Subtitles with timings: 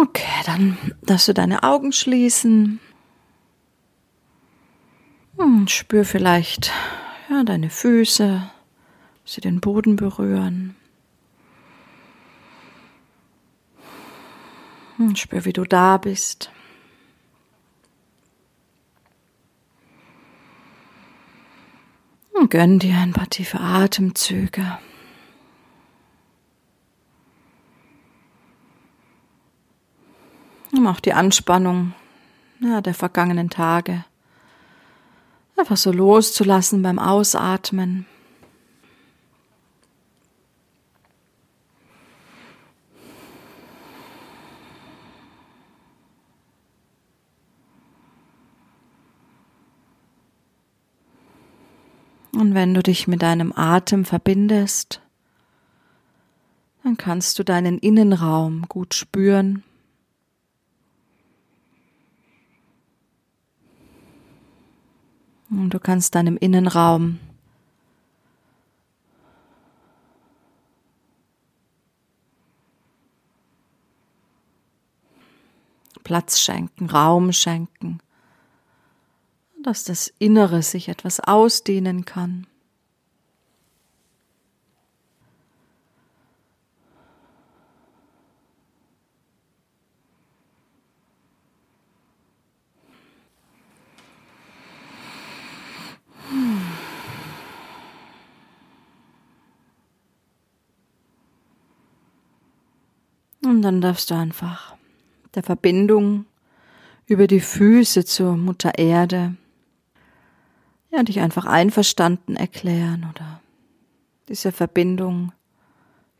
[0.00, 2.78] Okay, dann darfst du deine Augen schließen.
[5.36, 6.72] Hm, spür vielleicht
[7.28, 8.48] ja, deine Füße,
[9.24, 10.76] sie den Boden berühren.
[14.98, 16.52] Hm, spür, wie du da bist.
[22.32, 24.78] Und gönn dir ein paar tiefe Atemzüge.
[30.86, 31.94] Auch die Anspannung
[32.60, 34.04] ja, der vergangenen Tage
[35.58, 38.06] einfach so loszulassen beim Ausatmen.
[52.32, 55.02] Und wenn du dich mit deinem Atem verbindest,
[56.84, 59.64] dann kannst du deinen Innenraum gut spüren.
[65.50, 67.20] Und du kannst deinem Innenraum
[76.04, 78.00] Platz schenken, Raum schenken
[79.68, 82.46] dass das Innere sich etwas ausdehnen kann.
[103.58, 104.76] Und dann darfst du einfach
[105.34, 106.26] der Verbindung
[107.06, 109.34] über die Füße zur Mutter Erde
[110.92, 113.40] ja, dich einfach einverstanden erklären oder
[114.28, 115.32] diese Verbindung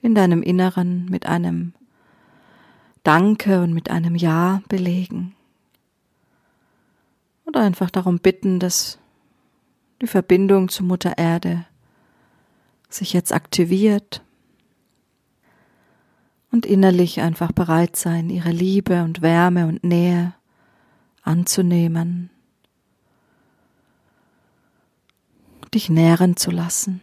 [0.02, 1.74] in deinem Inneren mit einem
[3.04, 5.36] Danke und mit einem Ja belegen.
[7.46, 8.98] Oder einfach darum bitten, dass
[10.02, 11.66] die Verbindung zu Mutter Erde
[12.88, 14.24] sich jetzt aktiviert
[16.50, 20.34] und innerlich einfach bereit sein, ihre Liebe und Wärme und Nähe
[21.22, 22.30] anzunehmen
[25.74, 27.00] dich nähren zu lassen.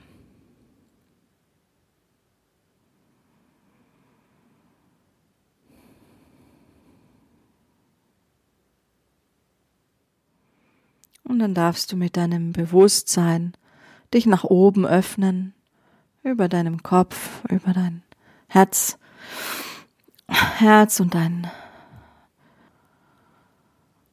[11.24, 13.54] Und dann darfst du mit deinem Bewusstsein
[14.14, 15.54] dich nach oben öffnen,
[16.24, 18.04] über deinem Kopf, über dein
[18.48, 18.98] Herz,
[20.28, 21.50] Herz und dein,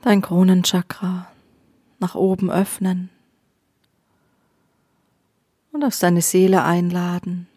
[0.02, 1.30] dein Kronenchakra
[1.98, 3.10] nach oben öffnen
[5.72, 7.48] und auf deine Seele einladen.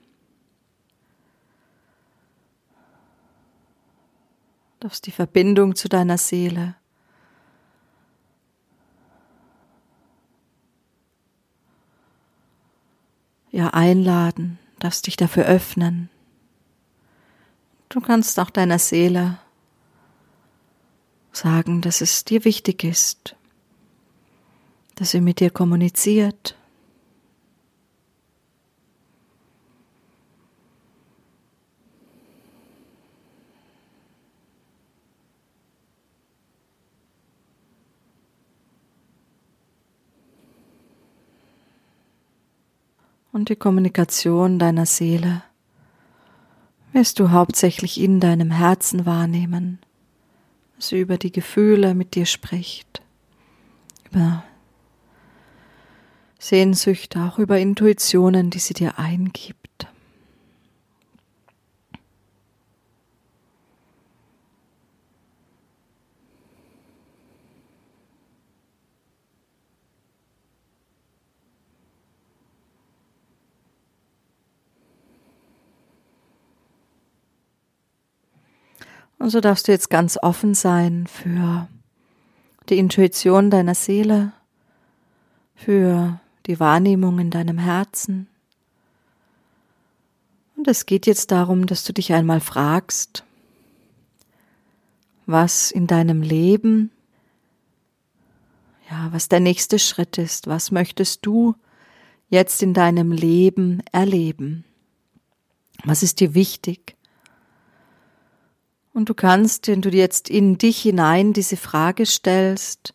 [4.79, 6.75] Darfst die Verbindung zu deiner Seele
[13.51, 16.09] ja einladen, darfst dich dafür öffnen.
[17.95, 19.37] Du kannst auch deiner Seele
[21.31, 23.37] sagen, dass es dir wichtig ist,
[24.95, 26.57] dass sie mit dir kommuniziert,
[43.31, 45.43] und die Kommunikation deiner Seele
[46.95, 49.79] wirst du hauptsächlich in deinem Herzen wahrnehmen,
[50.77, 53.01] was über die Gefühle mit dir spricht,
[54.09, 54.43] über
[56.39, 59.64] Sehnsüchte, auch über Intuitionen, die sie dir eingibt.
[79.17, 81.67] Und so darfst du jetzt ganz offen sein für
[82.69, 84.33] die Intuition deiner Seele,
[85.55, 88.27] für die Wahrnehmung in deinem Herzen.
[90.57, 93.23] Und es geht jetzt darum, dass du dich einmal fragst,
[95.25, 96.91] was in deinem Leben,
[98.89, 101.55] ja, was der nächste Schritt ist, was möchtest du
[102.29, 104.63] jetzt in deinem Leben erleben?
[105.83, 106.94] Was ist dir wichtig?
[108.95, 112.93] Und du kannst, wenn du jetzt in dich hinein diese Frage stellst,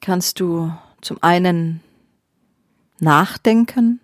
[0.00, 1.80] kannst du zum einen
[3.00, 3.98] nachdenken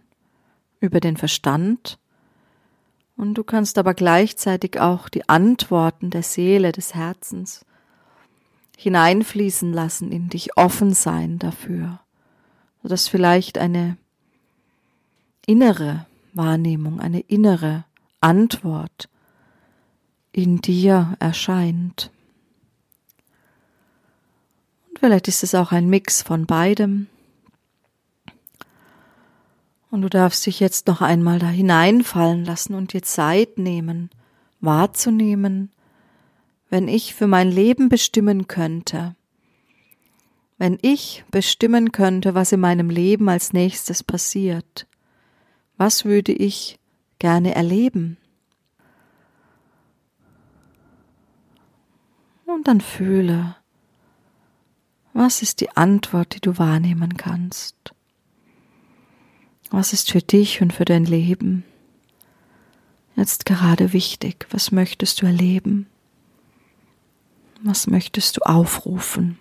[0.80, 2.00] über den Verstand
[3.16, 7.64] Und du kannst aber gleichzeitig auch die Antworten der Seele, des Herzens
[8.76, 12.00] hineinfließen lassen, in dich offen sein dafür,
[12.82, 13.96] sodass vielleicht eine
[15.46, 17.84] innere Wahrnehmung, eine innere
[18.20, 19.08] Antwort
[20.38, 22.12] in dir erscheint.
[24.88, 27.08] Und vielleicht ist es auch ein Mix von beidem.
[29.90, 34.10] Und du darfst dich jetzt noch einmal da hineinfallen lassen und dir Zeit nehmen,
[34.60, 35.72] wahrzunehmen,
[36.70, 39.16] wenn ich für mein Leben bestimmen könnte,
[40.56, 44.86] wenn ich bestimmen könnte, was in meinem Leben als nächstes passiert,
[45.78, 46.78] was würde ich
[47.18, 48.18] gerne erleben?
[52.48, 53.56] Und dann fühle,
[55.12, 57.76] was ist die Antwort, die du wahrnehmen kannst?
[59.70, 61.62] Was ist für dich und für dein Leben
[63.16, 64.46] jetzt gerade wichtig?
[64.50, 65.88] Was möchtest du erleben?
[67.60, 69.38] Was möchtest du aufrufen?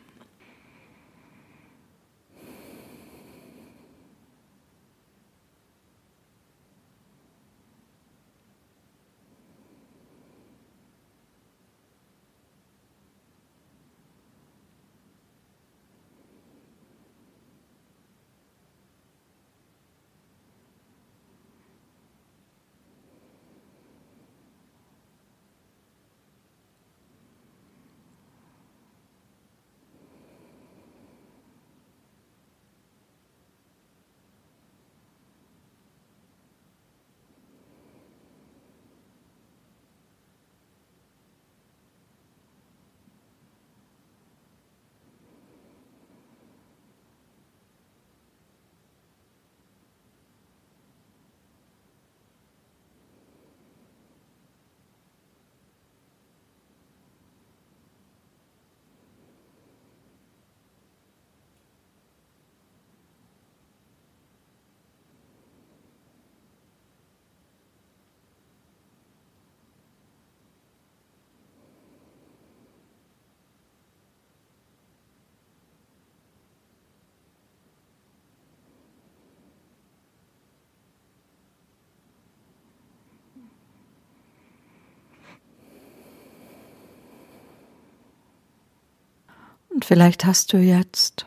[89.88, 91.26] Vielleicht hast du jetzt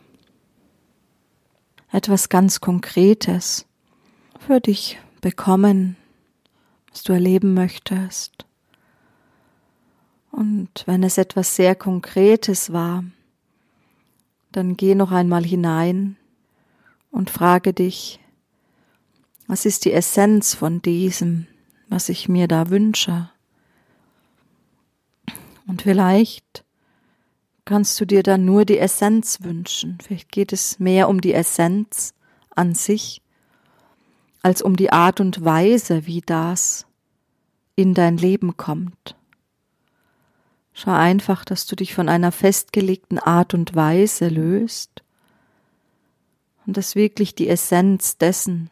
[1.91, 3.65] etwas ganz Konkretes
[4.39, 5.97] für dich bekommen,
[6.91, 8.45] was du erleben möchtest.
[10.31, 13.03] Und wenn es etwas sehr Konkretes war,
[14.53, 16.19] dann geh noch einmal hinein
[17.11, 18.21] und frage dich,
[19.47, 21.47] was ist die Essenz von diesem,
[21.89, 23.31] was ich mir da wünsche?
[25.67, 26.63] Und vielleicht
[27.70, 29.96] kannst du dir dann nur die Essenz wünschen.
[30.02, 32.14] Vielleicht geht es mehr um die Essenz
[32.50, 33.22] an sich,
[34.43, 36.84] als um die Art und Weise, wie das
[37.76, 39.14] in dein Leben kommt.
[40.72, 45.05] Schau einfach, dass du dich von einer festgelegten Art und Weise löst
[46.67, 48.69] und dass wirklich die Essenz dessen,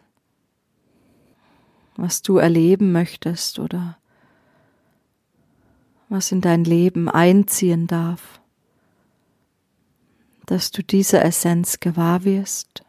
[1.94, 3.96] was du erleben möchtest oder
[6.08, 8.40] was in dein Leben einziehen darf,
[10.48, 12.82] dass du dieser Essenz gewahr wirst.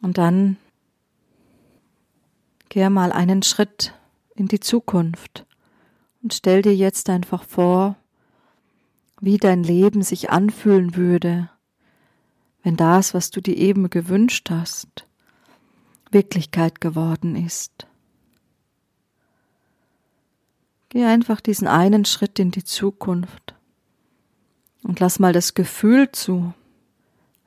[0.00, 0.56] Und dann
[2.70, 3.92] geh mal einen Schritt
[4.34, 5.44] in die Zukunft.
[6.22, 7.96] Und stell dir jetzt einfach vor,
[9.20, 11.50] wie dein Leben sich anfühlen würde,
[12.62, 15.06] wenn das, was du dir eben gewünscht hast,
[16.10, 17.86] Wirklichkeit geworden ist.
[20.88, 23.54] Geh einfach diesen einen Schritt in die Zukunft
[24.82, 26.52] und lass mal das Gefühl zu.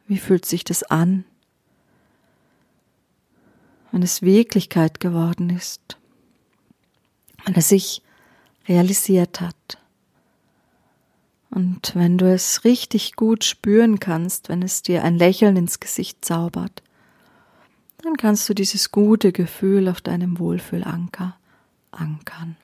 [0.08, 1.26] Wie fühlt sich das an,
[3.92, 5.98] wenn es Wirklichkeit geworden ist,
[7.46, 8.02] wenn es sich
[8.68, 9.78] realisiert hat.
[11.50, 16.26] Und wenn du es richtig gut spüren kannst, wenn es dir ein Lächeln ins Gesicht
[16.26, 16.82] zaubert,
[18.02, 21.38] dann kannst du dieses gute Gefühl auf deinem Wohlfühlanker
[21.92, 22.58] ankern.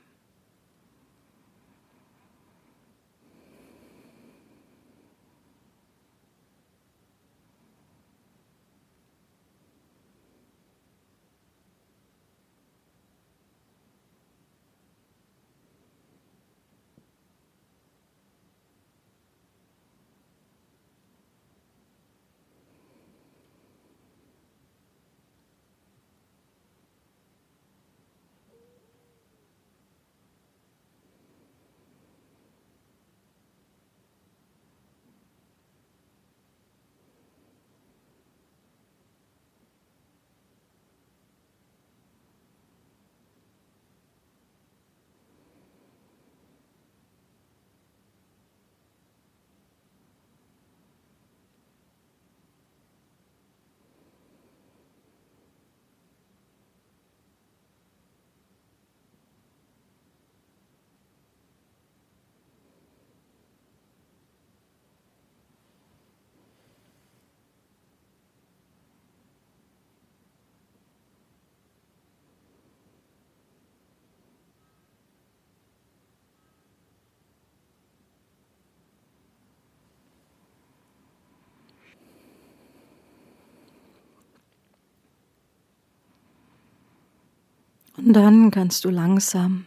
[87.99, 89.65] Und dann kannst du langsam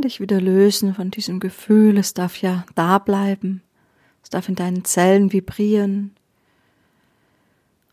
[0.00, 1.98] dich wieder lösen von diesem Gefühl.
[1.98, 3.62] Es darf ja da bleiben.
[4.22, 6.12] Es darf in deinen Zellen vibrieren.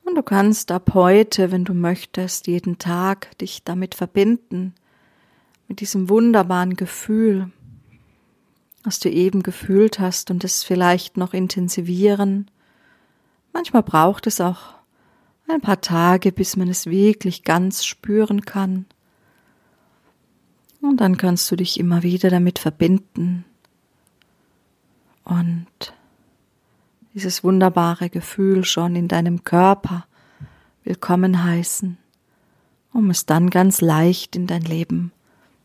[0.03, 4.73] Und du kannst ab heute, wenn du möchtest, jeden Tag dich damit verbinden,
[5.67, 7.51] mit diesem wunderbaren Gefühl,
[8.83, 12.49] was du eben gefühlt hast und es vielleicht noch intensivieren.
[13.51, 14.76] Manchmal braucht es auch
[15.47, 18.85] ein paar Tage, bis man es wirklich ganz spüren kann.
[20.81, 23.45] Und dann kannst du dich immer wieder damit verbinden
[25.23, 25.67] und
[27.13, 30.05] dieses wunderbare Gefühl schon in deinem Körper
[30.83, 31.97] willkommen heißen,
[32.93, 35.11] um es dann ganz leicht in dein Leben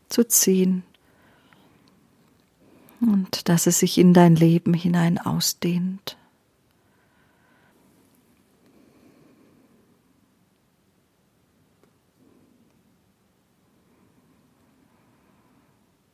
[0.09, 0.83] zu ziehen
[2.99, 6.17] und dass es sich in dein Leben hinein ausdehnt.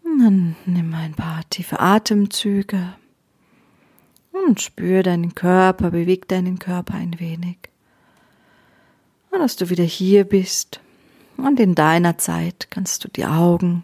[0.04, 2.94] Dann nimm ein paar tiefe Atemzüge
[4.32, 7.58] und spür deinen Körper, beweg deinen Körper ein wenig.
[9.32, 10.82] Und dass du wieder hier bist
[11.38, 13.84] und in deiner Zeit kannst du die Augen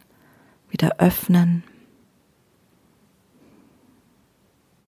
[0.70, 1.64] wieder öffnen.